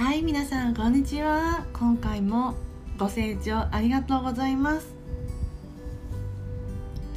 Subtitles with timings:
[0.00, 1.66] はい皆さんこんにちは。
[1.74, 2.54] 今回も
[2.96, 4.94] ご清聴ありがとうございます。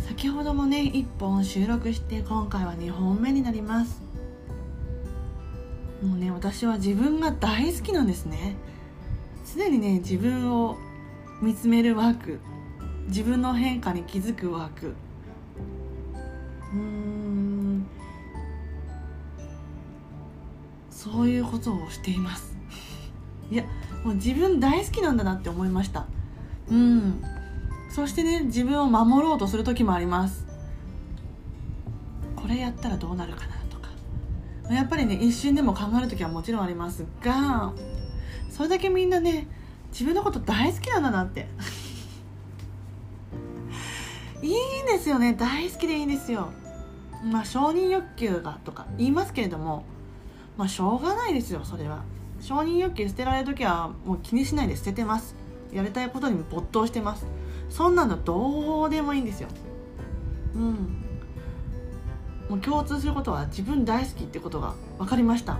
[0.05, 4.01] 先ほどもね1本収録して今回は2本目になります。
[6.05, 8.57] もうね私は自分が大好きなんですね。
[9.55, 10.75] 常にね自分を
[11.41, 12.41] 見つめるワーク。
[13.07, 14.93] 自分の変化に気づくワーク。
[16.73, 17.87] うーん。
[20.91, 22.61] そういうことをしています。
[23.51, 23.63] いや
[24.03, 26.05] もう自分大好きなんだなって思いました。
[26.69, 27.23] うん。
[27.89, 30.45] そしてね自分を守ろうとする時もあります。
[32.35, 33.89] これやったらどうなるかなとか。
[34.73, 37.73] やっぱりね一瞬でも考える時はもちろんありますが
[38.49, 39.47] それだけみんなね
[39.91, 41.47] 自分のこと大好きなんだなって。
[44.41, 45.33] いいんですよね。
[45.33, 46.49] 大好きでいいんですよ。
[47.23, 49.85] まあ承認欲求がとか言いますけれども
[50.57, 52.03] まあしょうがないですよそれは。
[52.43, 55.33] 承認欲求捨てられる時はもう気にしないで捨ててます。
[55.71, 57.25] やりたいことに没頭してます。
[57.69, 59.47] そんなのどうでもいいんですよ。
[60.53, 60.73] うん。
[62.49, 65.53] もう共通することは自分大好きってことが分かりました。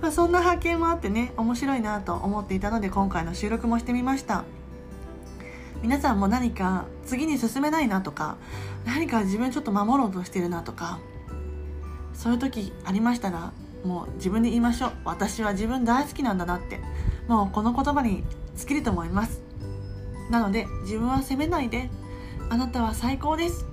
[0.00, 4.44] まあそんな発見もあってね面白いなと思っていたので今回の収録もしてみました。
[5.82, 8.38] 皆さんも何か次に進めないなとか
[8.86, 11.00] 何か自分ちょっと守ろうとしてるなとか
[12.14, 13.52] そういう時ありましたら
[13.84, 14.92] もう自分で言いましょう。
[15.04, 16.80] 私は自分大好きなんだなって。
[17.28, 18.24] もうこの言葉に
[18.56, 19.40] 尽きると思います。
[20.30, 21.90] なので自分は責めないで。
[22.50, 23.66] あなたは最高です。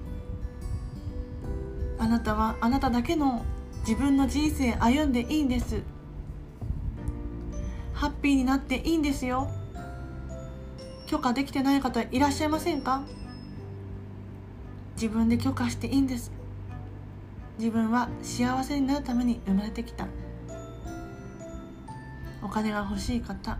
[1.98, 3.44] あなたはあなただけの
[3.82, 5.82] 自分の人生歩んでいいんです。
[7.94, 9.50] ハッピーになっていいんですよ。
[11.08, 13.04] 許可できてない方いらっしゃいませんか？
[14.96, 16.32] 自分で許可していいんです。
[17.60, 20.08] 自分は幸せになるために生まれてきた。
[22.42, 23.58] お金が欲しい方。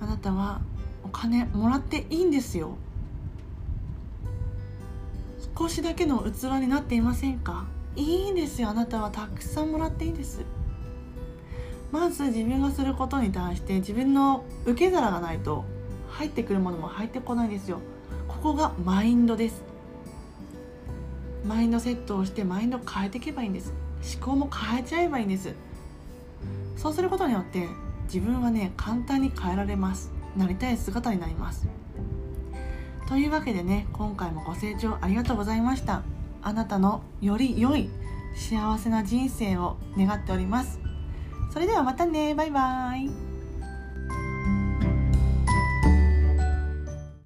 [0.00, 0.62] あなたは
[1.04, 2.78] お金もらっていいんですよ。
[5.56, 7.66] 少しだけの器になっていませんか？
[7.96, 8.70] いいんですよ。
[8.70, 10.40] あなたはたくさんもらっていいんです。
[11.92, 15.66] まず自分がすることに対して自分の受け皿がないと
[16.08, 17.80] 入ってくるものも入ってこないんですよ。
[18.26, 19.73] ここがマインドです。
[21.44, 23.72] マインドセットをしてマインドを変えていけばいいんです。
[24.16, 25.54] 思考も変えちゃえばいいんです。
[26.76, 27.68] そうすることによって
[28.04, 30.10] 自分はね簡単に変えられます。
[30.36, 31.66] なりたい姿になります。
[33.08, 36.02] というわけでね今回もご清聴ありがとうございました。
[36.42, 37.88] あなたのより良い
[38.34, 40.80] 幸せな人生を願っております。
[41.52, 42.34] それではまたね。
[42.34, 43.33] バイバーイ。